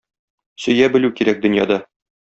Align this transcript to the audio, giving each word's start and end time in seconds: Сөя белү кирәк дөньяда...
Сөя 0.63 0.89
белү 0.95 1.13
кирәк 1.21 1.45
дөньяда... 1.47 1.79